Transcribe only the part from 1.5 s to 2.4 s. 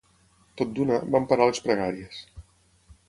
les pregàries.